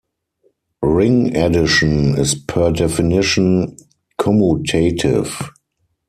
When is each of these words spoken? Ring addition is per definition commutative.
Ring 0.81 1.37
addition 1.37 2.17
is 2.17 2.33
per 2.33 2.71
definition 2.71 3.77
commutative. 4.19 5.47